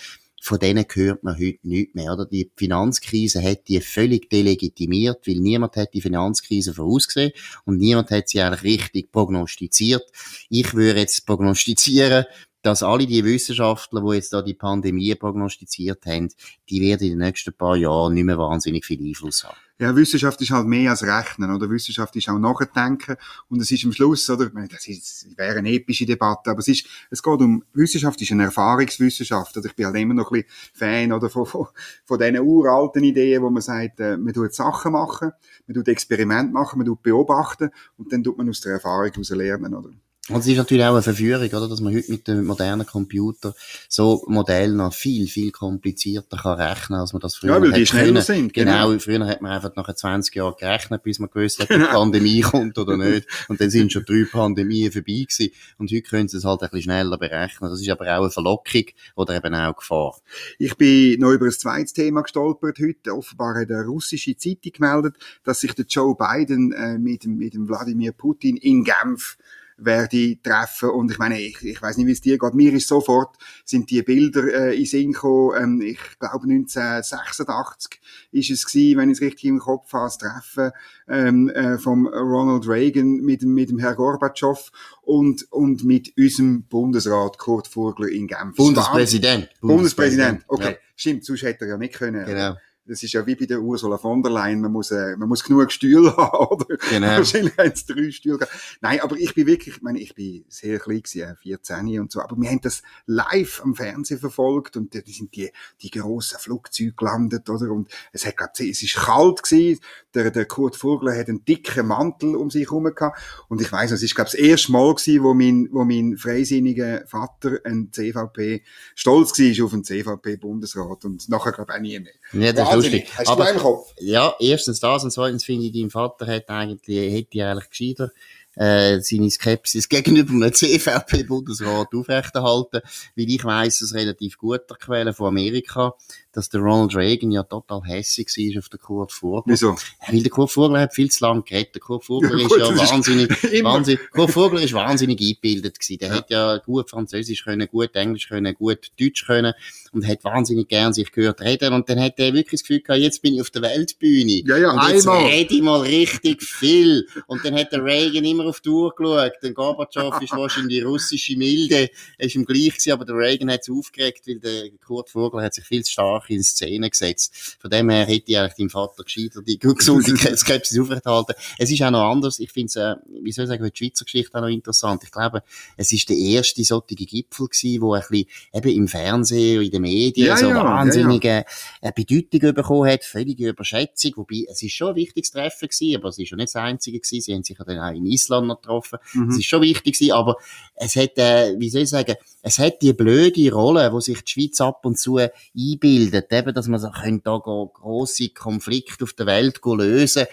von 0.41 0.59
denen 0.59 0.85
hört 0.93 1.23
man 1.23 1.35
heute 1.35 1.59
nichts 1.63 1.95
mehr, 1.95 2.13
oder? 2.13 2.25
Die 2.25 2.51
Finanzkrise 2.55 3.43
hat 3.43 3.67
die 3.67 3.81
völlig 3.81 4.29
delegitimiert, 4.29 5.27
weil 5.27 5.39
niemand 5.39 5.75
hat 5.75 5.93
die 5.93 6.01
Finanzkrise 6.01 6.73
vorausgesehen 6.73 7.31
und 7.65 7.77
niemand 7.77 8.11
hat 8.11 8.29
sie 8.29 8.41
eigentlich 8.41 8.63
richtig 8.63 9.11
prognostiziert. 9.11 10.03
Ich 10.49 10.73
würde 10.73 11.01
jetzt 11.01 11.25
prognostizieren, 11.25 12.25
dass 12.61 12.83
alle 12.83 13.07
die 13.07 13.23
Wissenschaftler, 13.23 14.01
die 14.01 14.15
jetzt 14.15 14.33
da 14.33 14.41
die 14.41 14.53
Pandemie 14.53 15.15
prognostiziert 15.15 16.05
haben, 16.05 16.29
die 16.69 16.81
werden 16.81 17.03
in 17.03 17.09
den 17.11 17.19
nächsten 17.19 17.53
paar 17.53 17.77
Jahren 17.77 18.13
nicht 18.13 18.25
mehr 18.25 18.37
wahnsinnig 18.37 18.85
viel 18.85 18.99
Einfluss 19.01 19.43
haben. 19.43 19.57
Ja, 19.81 19.95
Wissenschaft 19.95 20.41
ist 20.41 20.51
halt 20.51 20.67
mehr 20.67 20.91
als 20.91 21.03
Rechnen, 21.03 21.55
oder? 21.55 21.69
Wissenschaft 21.69 22.13
ist 22.17 22.27
auch 22.27 22.37
Nachdenken. 22.37 23.15
Und 23.47 23.61
es 23.61 23.71
ist 23.71 23.85
am 23.85 23.93
Schluss, 23.93 24.29
oder? 24.29 24.49
Das, 24.49 24.85
ist, 24.89 25.25
das 25.25 25.37
wäre 25.37 25.59
eine 25.59 25.71
epische 25.71 26.05
Debatte, 26.05 26.51
aber 26.51 26.59
es 26.59 26.67
ist, 26.67 26.85
es 27.09 27.23
geht 27.23 27.39
um, 27.39 27.63
Wissenschaft 27.71 28.21
ist 28.21 28.29
eine 28.33 28.43
Erfahrungswissenschaft. 28.43 29.55
Also 29.55 29.69
ich 29.69 29.75
bin 29.75 29.85
halt 29.85 29.95
immer 29.95 30.13
noch 30.15 30.31
ein 30.31 30.43
bisschen 30.43 30.73
Fan, 30.73 31.13
oder? 31.13 31.29
Von, 31.29 31.45
von, 31.45 31.67
von 32.03 32.19
diesen 32.19 32.39
uralten 32.39 33.05
Ideen, 33.05 33.41
wo 33.41 33.49
man 33.49 33.61
sagt, 33.61 34.01
äh, 34.01 34.17
man 34.17 34.33
tut 34.33 34.53
Sachen 34.53 34.91
machen, 34.91 35.31
man 35.65 35.75
tut 35.75 35.87
Experimente 35.87 36.51
machen, 36.51 36.77
man 36.77 36.85
tut 36.85 37.01
beobachten 37.01 37.69
und 37.95 38.11
dann 38.11 38.21
tut 38.21 38.37
man 38.37 38.49
aus 38.49 38.59
der 38.59 38.73
Erfahrung 38.73 39.11
heraus 39.13 39.29
lernen, 39.29 39.73
oder? 39.73 39.91
Und 40.29 40.41
es 40.41 40.47
ist 40.47 40.57
natürlich 40.57 40.85
auch 40.85 40.93
eine 40.93 41.01
Verführung, 41.01 41.47
oder? 41.47 41.67
Dass 41.67 41.81
man 41.81 41.93
heute 41.93 42.11
mit 42.11 42.27
dem 42.27 42.45
modernen 42.45 42.85
Computer 42.85 43.55
so 43.87 44.23
Modell 44.27 44.73
noch 44.73 44.93
viel, 44.93 45.27
viel 45.27 45.51
komplizierter 45.51 46.37
kann 46.37 46.59
rechnen, 46.59 46.99
als 46.99 47.13
man 47.13 47.19
das 47.19 47.35
früher 47.35 47.55
Ja, 47.55 47.61
weil 47.61 47.71
die 47.71 47.85
schneller 47.85 48.21
sind. 48.21 48.53
Genau. 48.53 48.89
genau. 48.89 48.99
Früher 48.99 49.25
hat 49.25 49.41
man 49.41 49.51
einfach 49.51 49.75
nach 49.75 49.91
20 49.91 50.35
Jahren 50.35 50.53
gerechnet, 50.59 51.01
bis 51.01 51.17
man 51.17 51.31
gewusst 51.31 51.59
hat, 51.59 51.71
ob 51.71 51.77
genau. 51.77 51.87
die 51.87 51.93
Pandemie 51.93 52.41
kommt 52.41 52.77
oder 52.77 52.95
nicht. 53.09 53.27
Und 53.47 53.59
dann 53.59 53.71
sind 53.71 53.91
schon 53.91 54.05
drei 54.05 54.25
Pandemien 54.31 54.91
vorbei 54.91 55.25
gewesen. 55.27 55.49
Und 55.79 55.91
heute 55.91 56.03
können 56.03 56.27
sie 56.27 56.37
es 56.37 56.45
halt 56.45 56.61
ein 56.61 56.69
bisschen 56.69 56.83
schneller 56.83 57.17
berechnen. 57.17 57.71
Das 57.71 57.81
ist 57.81 57.89
aber 57.89 58.05
auch 58.05 58.21
eine 58.21 58.29
Verlockung 58.29 58.85
oder 59.15 59.35
eben 59.35 59.55
auch 59.55 59.75
Gefahr. 59.77 60.15
Ich 60.59 60.77
bin 60.77 61.19
noch 61.19 61.31
über 61.31 61.45
ein 61.45 61.51
zweites 61.51 61.93
Thema 61.93 62.21
gestolpert 62.21 62.77
heute. 62.79 63.15
Offenbar 63.15 63.59
hat 63.59 63.71
eine 63.71 63.83
russische 63.85 64.37
Zeitung 64.37 64.73
gemeldet, 64.73 65.15
dass 65.43 65.61
sich 65.61 65.73
der 65.73 65.85
Joe 65.85 66.15
Biden 66.15 66.71
äh, 66.71 66.99
mit, 66.99 67.23
dem, 67.23 67.37
mit 67.37 67.55
dem 67.55 67.67
Wladimir 67.67 68.11
Putin 68.11 68.57
in 68.57 68.83
Genf 68.83 69.37
werde 69.79 70.41
treffen. 70.41 70.89
Und 70.89 71.11
ich 71.11 71.17
meine, 71.17 71.39
ich, 71.39 71.61
ich 71.63 71.81
weiß 71.81 71.97
nicht, 71.97 72.07
wie 72.07 72.11
es 72.11 72.21
dir 72.21 72.37
geht. 72.37 72.53
Mir 72.53 72.73
ist 72.73 72.87
sofort, 72.87 73.35
sind 73.65 73.89
die 73.89 74.01
Bilder 74.01 74.43
äh, 74.69 74.79
in 74.79 74.85
Sinn 74.85 75.11
gekommen. 75.13 75.57
Ähm, 75.61 75.81
ich 75.81 75.99
glaube, 76.19 76.43
1986 76.43 77.99
ist 78.31 78.51
es 78.51 78.65
gewesen, 78.65 78.97
wenn 78.99 79.09
ich 79.09 79.17
es 79.17 79.21
richtig 79.21 79.45
im 79.45 79.59
Kopf 79.59 79.91
habe, 79.93 80.05
das 80.05 80.17
Treffen 80.17 80.71
ähm, 81.07 81.49
äh, 81.49 81.77
vom 81.77 82.07
Ronald 82.07 82.67
Reagan 82.67 83.17
mit, 83.17 83.43
mit 83.43 83.69
dem 83.69 83.79
Herrn 83.79 83.95
Gorbatschow 83.95 84.71
und, 85.01 85.51
und 85.51 85.83
mit 85.83 86.13
unserem 86.17 86.63
Bundesrat 86.63 87.37
Kurt 87.37 87.67
Vogler 87.67 88.09
in 88.09 88.27
Genf. 88.27 88.55
Bundespräsident. 88.55 89.49
Bundespräsident, 89.61 90.43
okay. 90.47 90.71
Ja. 90.71 90.77
Stimmt, 90.95 91.25
sonst 91.25 91.43
hätte 91.43 91.65
er 91.65 91.71
ja 91.71 91.77
nicht 91.77 91.93
können. 91.93 92.25
Genau 92.25 92.55
das 92.89 93.03
ist 93.03 93.13
ja 93.13 93.25
wie 93.25 93.35
bei 93.35 93.45
der 93.45 93.61
Ursula 93.61 93.97
von 93.97 94.23
der 94.23 94.31
Leyen, 94.31 94.61
man 94.61 94.71
muss, 94.71 94.89
äh, 94.89 95.15
man 95.15 95.29
muss 95.29 95.43
genug 95.43 95.71
Stühle 95.71 96.15
haben, 96.17 96.47
oder? 96.47 96.77
Genau. 96.89 97.07
Wahrscheinlich 97.07 97.55
haben 97.57 97.71
es 97.71 97.85
drei 97.85 98.11
Stühle 98.11 98.39
gehabt. 98.39 98.77
Nein, 98.81 98.99
aber 99.01 99.15
ich 99.15 99.35
bin 99.35 99.45
wirklich, 99.45 99.77
ich 99.77 99.81
meine, 99.81 99.99
ich 99.99 100.15
bin 100.15 100.43
sehr 100.49 100.79
klein 100.79 101.03
gewesen, 101.03 101.37
14 101.41 101.99
und 101.99 102.11
so, 102.11 102.21
aber 102.21 102.35
wir 102.35 102.49
haben 102.49 102.61
das 102.61 102.81
live 103.05 103.61
am 103.63 103.75
Fernsehen 103.75 104.19
verfolgt 104.19 104.75
und 104.75 104.95
da 104.95 104.99
sind 105.05 105.35
die, 105.35 105.51
die 105.81 105.91
grossen 105.91 106.39
Flugzeuge 106.39 106.93
gelandet, 106.93 107.49
oder? 107.49 107.71
Und 107.71 107.89
es 108.11 108.25
hat, 108.25 108.37
glaub, 108.37 108.49
es 108.57 108.81
ist 108.81 108.95
kalt 108.95 109.43
gewesen, 109.43 109.79
der, 110.15 110.31
der 110.31 110.45
Kurt 110.45 110.75
Vogler 110.75 111.15
hat 111.15 111.29
einen 111.29 111.45
dicken 111.45 111.87
Mantel 111.87 112.35
um 112.35 112.49
sich 112.49 112.69
herum 112.69 112.83
gehabt 112.93 113.19
und 113.47 113.61
ich 113.61 113.71
weiss, 113.71 113.91
es 113.91 114.03
ist, 114.03 114.15
glaube 114.15 114.31
das 114.31 114.39
erste 114.39 114.71
Mal 114.71 114.93
gewesen, 114.95 115.23
wo 115.23 115.33
mein, 115.33 115.69
wo 115.71 115.83
mein 115.83 116.17
freisinniger 116.17 117.05
Vater 117.05 117.59
ein 117.63 117.89
CVP, 117.91 118.63
stolz 118.95 119.37
war 119.37 119.65
auf 119.65 119.73
einen 119.73 119.83
CVP-Bundesrat 119.83 121.05
und 121.05 121.29
nachher, 121.29 121.51
glaube 121.51 121.71
ich, 121.71 121.77
auch 121.77 121.81
nie 121.81 121.99
mehr. 121.99 122.53
Ja, 122.53 122.73
lustig. 122.73 123.11
Hast 123.15 123.27
du 123.27 123.31
Aber, 123.33 123.53
Kopf? 123.53 123.93
Ja, 123.99 124.35
erstens 124.39 124.79
das 124.79 125.03
und 125.03 125.11
zweitens 125.11 125.43
finde 125.43 125.65
ich, 125.65 125.73
dein 125.73 125.89
Vater 125.89 126.27
hat 126.27 126.49
eigentlich, 126.49 127.13
hätte 127.13 127.45
eigentlich 127.45 127.69
gescheiter 127.69 128.11
äh, 128.59 128.99
seine 128.99 129.31
Skepsis 129.31 129.87
gegenüber 129.87 130.33
einem 130.33 130.53
CVP-Bundesrat 130.53 131.87
aufrechterhalten, 131.93 132.81
weil 133.15 133.29
ich 133.29 133.43
weiss 133.45 133.81
aus 133.81 133.93
relativ 133.93 134.37
guter 134.37 134.75
Quelle 134.75 135.13
von 135.13 135.27
Amerika, 135.27 135.93
dass 136.33 136.49
der 136.49 136.61
Ronald 136.61 136.95
Reagan 136.95 137.31
ja 137.31 137.43
total 137.43 137.81
hässig 137.85 138.27
war 138.27 138.59
auf 138.59 138.69
den 138.69 138.79
Kurt 138.79 139.11
Vogler. 139.11 139.53
Wieso? 139.53 139.75
Weil 140.07 140.21
der 140.21 140.29
Kurt 140.29 140.51
Vogler 140.51 140.81
hat 140.81 140.93
viel 140.93 141.09
zu 141.09 141.23
lange 141.23 141.41
geredet. 141.41 141.75
Der 141.75 141.81
Kurt 141.81 142.05
Vogler 142.05 142.37
ja, 142.37 142.45
ist 142.45 142.55
ja 142.57 142.77
wahnsinnig, 142.77 143.29
wahnsinnig, 143.63 144.11
Kurt 144.11 144.31
Vogler 144.31 144.61
ist 144.61 144.73
wahnsinnig 144.73 145.19
eingebildet 145.21 145.79
gewesen. 145.79 145.99
Der 145.99 146.09
ja. 146.09 146.15
hat 146.15 146.29
ja 146.29 146.57
gut 146.57 146.89
Französisch 146.89 147.43
können, 147.45 147.67
gut 147.67 147.95
Englisch 147.95 148.27
können, 148.27 148.53
gut 148.53 148.91
Deutsch 148.99 149.25
können 149.25 149.53
und 149.93 150.05
hat 150.07 150.23
wahnsinnig 150.23 150.67
gern 150.67 150.93
sich 150.93 151.11
gehört 151.11 151.41
reden 151.41 151.73
und 151.73 151.89
dann 151.89 151.99
hat 151.99 152.19
er 152.19 152.33
wirklich 152.33 152.61
das 152.61 152.67
Gefühl 152.67 152.81
gehabt, 152.81 153.01
jetzt 153.01 153.21
bin 153.21 153.35
ich 153.35 153.41
auf 153.41 153.49
der 153.49 153.61
Weltbühne. 153.61 154.43
Ja, 154.45 154.57
ja, 154.57 154.71
und 154.71 154.93
jetzt 154.93 155.07
einmal. 155.07 155.25
rede 155.25 155.55
ich 155.55 155.61
mal 155.61 155.79
richtig 155.81 156.43
viel. 156.43 157.07
Und 157.27 157.43
dann 157.43 157.55
hat 157.55 157.71
der 157.71 157.83
Reagan 157.83 158.25
immer 158.25 158.48
auf 158.49 158.61
die 158.61 158.69
Uhr 158.69 158.93
geschaut. 158.95 159.33
Der 159.41 159.53
Gorbatschow 159.53 160.19
ist 160.21 160.31
wahrscheinlich 160.31 160.79
die 160.79 160.81
russische 160.81 161.37
Milde. 161.37 161.89
Er 162.17 162.25
ist 162.25 162.35
ihm 162.35 162.45
gleich 162.45 162.69
gewesen, 162.69 162.91
aber 162.91 163.05
der 163.05 163.15
Reagan 163.15 163.51
hat 163.51 163.61
es 163.61 163.69
aufgeregt, 163.69 164.27
weil 164.27 164.39
der 164.39 164.69
Kurt 164.85 165.09
Vogler 165.09 165.43
hat 165.43 165.53
sich 165.53 165.65
viel 165.65 165.83
zu 165.83 165.91
stark 165.91 166.29
in 166.29 166.43
Szene 166.43 166.89
gesetzt. 166.89 167.57
Von 167.59 167.69
dem 167.69 167.89
her 167.89 168.05
hätte 168.05 168.31
ich 168.31 168.37
eigentlich 168.37 168.55
deinem 168.55 168.69
Vater 168.69 169.03
gescheiter 169.03 169.41
die 169.41 169.59
gesunde 169.59 170.15
Skepsis 170.37 170.79
aufrechterhalten. 170.79 171.33
Es 171.57 171.71
ist 171.71 171.81
auch 171.81 171.91
noch 171.91 172.11
anders. 172.11 172.39
Ich 172.39 172.51
finde 172.51 172.67
es, 172.67 172.75
äh, 172.75 172.95
wie 173.21 173.31
soll 173.31 173.45
ich 173.45 173.49
sagen, 173.49 173.63
die 173.63 173.77
Schweizer 173.77 174.05
Geschichte 174.05 174.37
auch 174.37 174.41
noch 174.41 174.49
interessant. 174.49 175.03
Ich 175.03 175.11
glaube, 175.11 175.43
es 175.77 175.91
ist 175.91 176.09
der 176.09 176.17
erste 176.17 176.63
solche 176.63 176.95
Gipfel 176.95 177.47
gewesen, 177.47 177.81
wo 177.81 177.93
ein 177.93 178.01
bisschen 178.09 178.27
eben 178.53 178.69
im 178.69 178.87
Fernsehen, 178.87 179.61
in 179.61 179.71
den 179.71 179.81
Medien 179.81 180.27
ja, 180.27 180.37
so 180.37 180.49
ja, 180.49 180.63
wahnsinnige 180.63 181.27
ja, 181.27 181.45
ja. 181.81 181.91
Bedeutung 181.91 182.53
bekommen 182.53 182.89
hat, 182.89 183.03
völlige 183.03 183.49
Überschätzung. 183.49 184.13
Wobei, 184.15 184.45
es 184.49 184.61
ist 184.61 184.73
schon 184.73 184.89
ein 184.89 184.95
wichtiges 184.95 185.31
Treffen 185.31 185.67
gewesen, 185.67 185.95
aber 185.97 186.09
es 186.09 186.17
ist 186.17 186.29
schon 186.29 186.37
nicht 186.37 186.55
das 186.55 186.55
einzige 186.55 186.99
gewesen. 186.99 187.21
Sie 187.21 187.33
haben 187.33 187.43
sich 187.43 187.57
ja 187.57 187.65
dann 187.65 187.79
auch 187.79 187.95
in 187.95 188.05
Island 188.05 188.38
noch 188.47 188.61
getroffen. 188.61 188.99
Mhm. 189.13 189.29
Es 189.29 189.37
ist 189.37 189.45
schon 189.45 189.61
wichtig 189.61 189.95
gewesen, 189.95 190.13
aber 190.13 190.35
es 190.75 190.95
hat, 190.95 191.17
äh, 191.17 191.55
wie 191.57 191.69
soll 191.69 191.81
ich 191.81 191.89
sagen, 191.89 192.15
es 192.41 192.59
hat 192.59 192.81
die 192.81 192.93
blöde 192.93 193.51
Rolle, 193.51 193.91
wo 193.91 193.99
sich 193.99 194.23
die 194.23 194.31
Schweiz 194.31 194.61
ab 194.61 194.85
und 194.85 194.97
zu 194.97 195.17
einbildet, 195.17 196.31
eben, 196.31 196.53
dass 196.53 196.67
man 196.67 196.79
so, 196.79 196.89
könnte 196.89 197.23
da 197.25 197.37
grosse 197.37 198.29
Konflikte 198.29 199.03
auf 199.03 199.13
der 199.13 199.25
Welt 199.25 199.59
lösen 199.63 200.25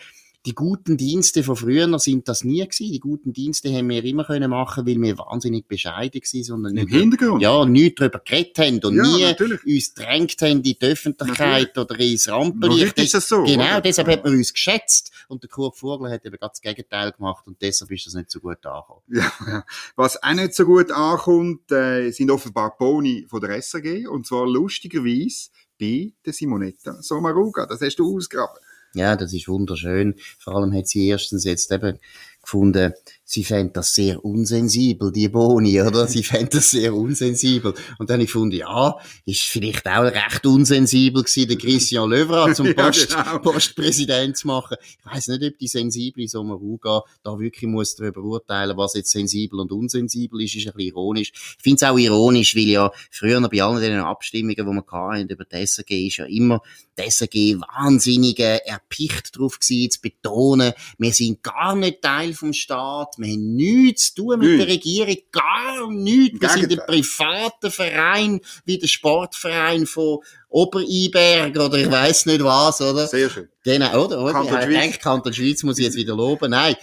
die 0.47 0.55
guten 0.55 0.97
Dienste 0.97 1.43
von 1.43 1.57
früher 1.57 1.99
sind 1.99 2.29
das 2.29 2.45
nie 2.45 2.61
gewesen. 2.63 2.93
Die 2.93 3.01
guten 3.01 3.33
Dienste 3.33 3.69
haben 3.75 3.89
wir 3.89 4.05
immer 4.05 4.25
können 4.25 4.49
machen, 4.51 4.87
weil 4.87 5.01
wir 5.01 5.19
wahnsinnig 5.19 5.67
bescheiden 5.67 6.21
waren, 6.23 6.43
sondern 6.45 6.77
Im 6.77 6.87
Hintergrund. 6.87 7.43
ja, 7.43 7.65
nichts 7.65 7.99
darüber 7.99 8.21
geredet 8.21 8.59
haben 8.59 8.81
und 8.85 8.97
Ja, 8.97 9.03
nie 9.03 9.23
natürlich. 9.25 9.65
uns 9.67 9.95
drängt 9.95 10.41
haben 10.43 10.53
in 10.53 10.63
die 10.63 10.77
Öffentlichkeit 10.81 11.77
oder 11.77 11.99
ins 11.99 12.29
Rampenlicht. 12.29 12.97
ist 12.99 13.15
das 13.15 13.29
so. 13.29 13.43
Genau, 13.43 13.65
oder? 13.65 13.81
deshalb 13.81 14.09
hat 14.09 14.25
man 14.25 14.35
uns 14.35 14.53
geschätzt 14.53 15.11
und 15.29 15.43
der 15.43 15.51
Kurt 15.51 15.77
Vogler 15.77 16.11
hat 16.11 16.25
eben 16.25 16.37
ganz 16.39 16.61
das 16.61 16.61
Gegenteil 16.61 17.13
gemacht 17.13 17.47
und 17.47 17.61
deshalb 17.61 17.91
ist 17.91 18.07
das 18.07 18.15
nicht 18.15 18.31
so 18.31 18.41
gut 18.41 18.65
angekommen. 18.65 19.03
Ja, 19.09 19.33
ja. 19.47 19.65
Was 19.97 20.23
auch 20.23 20.33
nicht 20.33 20.55
so 20.55 20.65
gut 20.65 20.91
ankommt, 20.93 21.71
äh, 21.73 22.11
sind 22.13 22.31
offenbar 22.31 22.77
Boni 22.79 23.27
von 23.29 23.41
der 23.41 23.51
SRG. 23.61 24.07
Und 24.07 24.27
zwar 24.27 24.47
lustigerweise 24.47 25.49
bei 25.79 26.13
der 26.25 26.33
Simonetta 26.33 27.03
Sommaruga. 27.03 27.67
Das 27.67 27.81
hast 27.81 27.97
du 27.97 28.17
ausgraben. 28.17 28.57
Ja, 28.97 29.15
das 29.15 29.35
ist 29.35 29.47
wunderschön. 29.47 30.15
Vor 30.39 30.55
allem 30.57 30.73
hat 30.73 30.89
sie 30.89 31.07
erstens 31.07 31.45
jetzt 31.45 31.71
eben 31.71 31.99
gefunden, 32.41 32.95
sie 33.29 33.43
fände 33.43 33.73
das 33.73 33.93
sehr 33.93 34.25
unsensibel, 34.25 35.11
die 35.11 35.29
Boni, 35.29 35.83
oder? 35.83 36.07
Sie 36.07 36.23
fände 36.23 36.51
das 36.53 36.71
sehr 36.71 36.95
unsensibel. 36.95 37.75
Und 37.99 38.09
dann 38.09 38.21
ich 38.21 38.29
gefunden, 38.29 38.57
ja, 38.57 38.97
ist 39.25 39.43
vielleicht 39.43 39.87
auch 39.89 40.05
recht 40.05 40.47
unsensibel 40.47 41.25
gewesen, 41.25 41.49
den 41.49 41.59
Christian 41.59 42.09
Löwra 42.09 42.55
zum 42.55 42.67
Ja, 42.67 42.75
Post, 42.75 43.09
genau. 43.09 43.39
Postpräsident 43.41 44.37
zu 44.37 44.47
machen. 44.47 44.77
Ich 44.81 45.13
weiss 45.13 45.27
nicht, 45.27 45.43
ob 45.43 45.59
die 45.59 45.67
sensible 45.67 46.29
Sommaruga 46.29 47.03
da 47.25 47.37
wirklich 47.39 47.69
muss 47.69 47.97
darüber 47.97 48.23
urteilen, 48.23 48.77
was 48.77 48.95
jetzt 48.95 49.11
sensibel 49.11 49.59
und 49.59 49.73
unsensibel 49.73 50.41
ist, 50.43 50.55
ist 50.55 50.69
ein 50.69 50.75
bisschen 50.75 50.91
ironisch. 50.91 51.33
Ich 51.35 51.63
finde 51.63 51.77
es 51.77 51.83
auch 51.83 51.99
ironisch, 51.99 52.55
weil 52.55 52.63
ja 52.63 52.93
früher 53.11 53.41
noch 53.41 53.51
bei 53.51 53.61
allen 53.61 53.81
diesen 53.81 53.99
Abstimmungen, 53.99 54.55
die 54.55 54.65
wir 54.65 54.85
hatten 54.87 55.29
über 55.29 55.45
die 55.45 55.67
SRG, 55.67 56.07
ist 56.07 56.19
ja 56.19 56.27
immer 56.27 56.63
die 56.97 57.11
SRG 57.11 57.61
wahnsinnig 57.61 58.39
erpicht 58.39 59.35
darauf 59.35 59.59
gewesen, 59.59 59.91
zu 59.91 60.01
betonen, 60.01 60.73
wir 60.99 61.13
sind 61.13 61.43
gar 61.43 61.75
nicht 61.75 62.03
Teil 62.03 62.33
vom 62.33 62.53
Staat, 62.53 63.16
wir 63.19 63.33
haben 63.33 63.55
nichts 63.57 64.15
zu 64.15 64.23
tun 64.23 64.39
mit 64.39 64.49
Nichts. 64.49 64.65
der 64.65 64.75
Regierung, 64.75 65.17
gar 65.33 65.91
nichts. 65.91 66.41
Wir 66.41 66.49
sind 66.51 66.73
ein 66.81 66.87
privater 66.87 67.71
Verein, 67.71 68.41
wie 68.65 68.79
der 68.79 68.87
Sportverein 68.89 69.87
von 69.87 70.19
Obereiberg 70.49 71.57
oder 71.59 71.79
ich 71.79 71.91
weiß 71.91 72.27
nicht 72.27 72.43
was, 72.43 72.81
oder? 72.81 73.07
Sehr 73.07 73.31
schön. 73.31 73.49
Genau, 73.65 74.05
oder? 74.05 74.21
oder? 74.23 74.33
Kanton 74.33 74.59
ich 74.59 74.65
Schweiz. 74.65 74.81
denke, 74.83 74.99
Kanton 74.99 75.33
Schweiz 75.33 75.63
muss 75.63 75.79
ich 75.79 75.85
jetzt 75.85 75.97
wieder 75.97 76.15
loben. 76.17 76.51
Nein, 76.51 76.75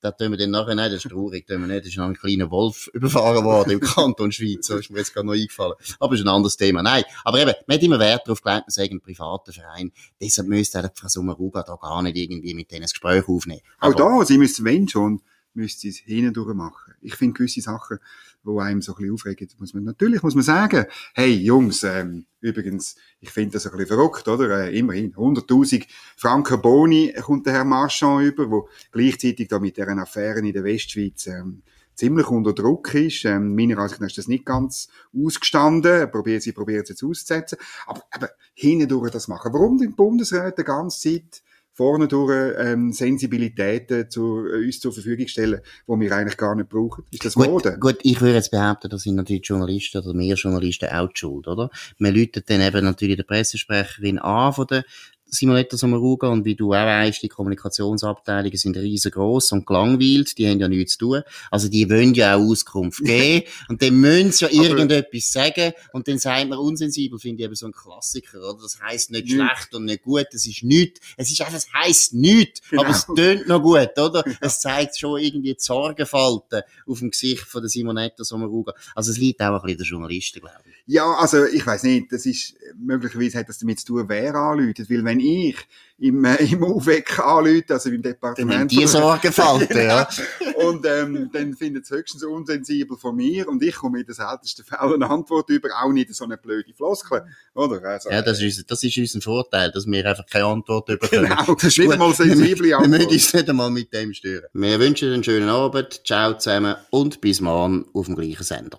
da 0.00 0.12
tun 0.12 0.30
wir 0.30 0.38
dann 0.38 0.50
nachher, 0.50 0.76
nein, 0.76 0.92
das 0.92 1.04
ist 1.04 1.10
traurig, 1.10 1.46
tun 1.46 1.60
wir 1.60 1.66
nicht. 1.66 1.84
Da 1.84 1.88
ist 1.88 1.96
noch 1.96 2.04
ein 2.06 2.14
kleiner 2.16 2.50
Wolf 2.52 2.88
überfahren 2.92 3.44
worden 3.44 3.70
im 3.72 3.80
Kanton 3.80 4.30
Schweiz. 4.30 4.66
So 4.68 4.76
ist 4.78 4.90
mir 4.90 4.98
jetzt 4.98 5.12
gerade 5.12 5.26
noch 5.26 5.34
eingefallen. 5.34 5.74
Aber 5.98 6.14
ist 6.14 6.20
ein 6.20 6.28
anderes 6.28 6.56
Thema. 6.56 6.82
Nein, 6.82 7.02
aber 7.24 7.40
eben, 7.40 7.52
man 7.66 7.76
hat 7.76 7.82
immer 7.82 7.98
Wert 7.98 8.22
darauf 8.26 8.40
gelegt, 8.42 8.62
man 8.66 8.70
sagt 8.70 8.90
ein 8.92 9.00
privater 9.00 9.52
Verein. 9.52 9.90
Deshalb 10.20 10.46
müsste 10.48 10.78
auch 10.84 10.88
Frau 10.94 11.08
Sommaruga 11.08 11.64
da 11.64 11.74
gar 11.76 12.00
nicht 12.02 12.16
irgendwie 12.16 12.54
mit 12.54 12.70
denen 12.70 12.84
ein 12.84 12.88
Gespräch 12.88 13.28
aufnehmen. 13.28 13.60
Auch 13.80 13.88
Aber- 13.94 14.20
da, 14.20 14.24
sie 14.24 14.38
müssen, 14.38 14.64
wenn 14.64 14.88
schon, 14.88 15.20
müsste 15.58 15.88
es 15.88 15.98
hindurch 15.98 16.54
machen. 16.54 16.94
Ich 17.00 17.16
finde 17.16 17.34
gewisse 17.34 17.60
Sachen, 17.60 17.98
wo 18.42 18.60
einem 18.60 18.80
so 18.80 18.92
ein 18.92 18.96
bisschen 18.96 19.14
aufregen, 19.14 19.48
muss 19.58 19.74
man, 19.74 19.84
natürlich 19.84 20.22
muss 20.22 20.34
man 20.34 20.44
sagen, 20.44 20.86
hey, 21.14 21.34
Jungs, 21.34 21.82
ähm, 21.82 22.24
übrigens, 22.40 22.96
ich 23.20 23.30
finde 23.30 23.54
das 23.54 23.66
ein 23.66 23.72
bisschen 23.72 23.88
verrückt, 23.88 24.26
oder? 24.28 24.66
Äh, 24.66 24.78
immerhin, 24.78 25.12
100.000 25.14 25.86
Franken 26.16 26.62
Boni 26.62 27.12
kommt 27.20 27.46
der 27.46 27.54
Herr 27.54 27.64
Marchand 27.64 28.24
über, 28.24 28.50
wo 28.50 28.68
gleichzeitig 28.92 29.48
da 29.48 29.58
mit 29.58 29.76
deren 29.76 29.98
Affären 29.98 30.46
in 30.46 30.52
der 30.52 30.64
Westschweiz, 30.64 31.26
ähm, 31.26 31.62
ziemlich 31.98 32.28
unter 32.28 32.52
Druck 32.52 32.94
ist. 32.94 33.24
Ähm, 33.24 33.56
meiner 33.56 33.78
Ansicht 33.78 34.00
nach 34.00 34.06
ist 34.06 34.18
das 34.18 34.28
nicht 34.28 34.46
ganz 34.46 34.88
ausgestanden. 35.12 36.10
Probieren 36.10 36.40
sie 36.40 36.52
probieren 36.52 36.82
es 36.82 36.90
jetzt 36.90 37.02
auszusetzen. 37.02 37.58
Aber, 37.86 38.02
aber 38.12 38.30
hindurch 38.54 39.10
das 39.10 39.26
machen. 39.26 39.52
Warum 39.52 39.78
den 39.78 39.96
Bundesrat 39.96 40.58
die 40.58 40.64
ganze 40.64 41.00
Zeit 41.00 41.42
vorne 41.78 42.08
durch 42.08 42.56
ähm, 42.58 42.92
Sensibilitäten 42.92 44.10
zu, 44.10 44.44
äh, 44.48 44.66
uns 44.66 44.80
zur 44.80 44.92
Verfügung 44.92 45.28
stellen, 45.28 45.60
die 45.86 46.00
wir 46.00 46.12
eigentlich 46.12 46.36
gar 46.36 46.56
nicht 46.56 46.68
brauchen? 46.68 47.04
Ist 47.12 47.24
das 47.24 47.36
Mode? 47.36 47.78
Gut, 47.78 47.80
gut, 47.80 47.98
ich 48.02 48.20
würde 48.20 48.34
jetzt 48.34 48.50
behaupten, 48.50 48.90
das 48.90 49.02
sind 49.02 49.14
natürlich 49.14 49.46
Journalisten 49.46 49.98
oder 49.98 50.12
mehr 50.12 50.34
Journalisten 50.34 50.88
auch 50.88 51.06
die 51.06 51.20
schuld, 51.20 51.46
oder? 51.46 51.70
Man 51.98 52.16
läutet 52.16 52.50
dann 52.50 52.62
eben 52.62 52.84
natürlich 52.84 53.14
der 53.14 53.22
Pressesprecherin 53.22 54.18
an 54.18 54.52
von 54.52 54.66
der 54.66 54.84
Simonetta 55.30 55.76
Sommaruga 55.76 56.28
und 56.28 56.44
wie 56.44 56.54
du 56.54 56.68
auch 56.72 56.76
weißt, 56.86 57.22
die 57.22 57.28
Kommunikationsabteilungen 57.28 58.56
sind 58.56 58.76
riesengroß 58.76 59.52
und 59.52 59.66
gelangweilt, 59.66 60.36
die 60.38 60.48
haben 60.48 60.58
ja 60.60 60.68
nichts 60.68 60.92
zu 60.92 60.98
tun. 60.98 61.22
Also 61.50 61.68
die 61.68 61.88
wollen 61.90 62.14
ja 62.14 62.36
auch 62.36 62.40
Auskunft 62.40 63.04
geben 63.04 63.46
und 63.68 63.82
dann 63.82 63.94
müssen 63.94 64.32
sie 64.32 64.44
ja 64.46 64.50
irgendetwas 64.50 65.30
sagen 65.32 65.72
und 65.92 66.08
dann 66.08 66.18
sagt 66.18 66.48
man 66.48 66.58
unsensibel, 66.58 67.18
finde 67.18 67.42
ich 67.42 67.44
eben 67.46 67.54
so 67.54 67.66
ein 67.66 67.72
Klassiker, 67.72 68.38
oder? 68.38 68.62
Das 68.62 68.80
heisst 68.82 69.10
nicht 69.10 69.26
Nicht. 69.26 69.34
schlecht 69.34 69.74
und 69.74 69.84
nicht 69.84 70.02
gut, 70.02 70.26
das 70.32 70.46
ist 70.46 70.62
nichts. 70.62 71.00
Es 71.16 71.30
ist 71.30 71.40
einfach, 71.40 71.54
es 71.54 71.66
heisst 71.72 72.14
nichts, 72.14 72.60
Genau. 72.70 72.82
aber 72.82 72.90
es 72.92 73.06
tönt 73.06 73.48
noch 73.48 73.62
gut, 73.62 73.98
oder? 73.98 74.24
Es 74.40 74.60
zeigt 74.60 74.98
schon 74.98 75.20
irgendwie 75.20 75.54
die 75.54 75.60
Sorgenfalten 75.60 76.62
auf 76.86 76.98
dem 76.98 77.10
Gesicht 77.10 77.42
von 77.42 77.62
der 77.62 77.68
Simonetta 77.68 78.24
Sommaruga. 78.24 78.72
Also 78.94 79.10
es 79.12 79.18
liegt 79.18 79.40
auch 79.40 79.54
ein 79.54 79.62
bisschen 79.62 79.78
der 79.78 79.86
Journalisten, 79.86 80.40
glaube 80.40 80.62
ich. 80.66 80.74
Ja, 80.86 81.04
also 81.14 81.44
ich 81.44 81.66
weiß 81.66 81.82
nicht, 81.82 82.12
das 82.12 82.24
ist 82.26 82.54
möglicherweise 82.78 83.38
hat 83.38 83.48
das 83.48 83.58
damit 83.58 83.80
zu 83.80 83.86
tun, 83.86 84.04
wer 84.08 84.34
anläutet, 84.34 84.88
weil 84.90 85.04
wenn 85.04 85.17
ich 85.18 85.56
im, 86.00 86.24
äh, 86.24 86.36
im 86.36 86.62
UWEC 86.62 87.18
anläute, 87.18 87.74
also 87.74 87.88
im 87.88 88.00
Dann 88.02 88.12
Departement 88.12 88.60
haben 88.60 88.68
die 88.68 88.86
Sorgenfalten, 88.86 89.76
ja. 89.76 90.08
und 90.56 90.86
ähm, 90.86 91.28
dann 91.32 91.54
findet 91.54 91.84
es 91.84 91.90
höchstens 91.90 92.22
unsensibel 92.22 92.96
von 92.96 93.16
mir 93.16 93.48
und 93.48 93.62
ich 93.62 93.74
komme 93.74 94.00
in 94.00 94.06
den 94.06 94.14
seltensten 94.14 94.64
Fällen 94.64 94.94
eine 95.02 95.10
Antwort 95.10 95.50
über, 95.50 95.68
auch 95.82 95.90
nicht 95.90 96.14
so 96.14 96.24
eine 96.24 96.36
blöde 96.36 96.72
Floskel, 96.72 97.24
oder? 97.54 97.82
Also, 97.82 98.10
Ja, 98.10 98.22
das 98.22 98.40
ist, 98.40 98.70
das 98.70 98.82
ist 98.84 98.96
unser 98.96 99.20
Vorteil, 99.20 99.72
dass 99.72 99.86
wir 99.86 100.06
einfach 100.06 100.26
keine 100.26 100.46
Antwort 100.46 100.86
bekommen. 100.86 101.24
Genau, 101.28 101.54
Das 101.54 101.64
ist 101.64 101.78
nicht 101.78 101.90
einmal 101.92 102.14
sensible 102.14 102.68
Wir 102.68 102.78
müssen 102.78 102.94
Antwort. 102.94 103.12
uns 103.12 103.34
nicht 103.34 103.50
einmal 103.50 103.70
mit 103.70 103.92
dem 103.92 104.14
stören. 104.14 104.46
Wir 104.52 104.78
wünschen 104.78 105.12
einen 105.12 105.24
schönen 105.24 105.48
Abend, 105.48 106.00
ciao 106.06 106.34
zusammen 106.38 106.76
und 106.90 107.20
bis 107.20 107.40
morgen 107.40 107.86
auf 107.92 108.06
dem 108.06 108.14
gleichen 108.14 108.44
Sender. 108.44 108.78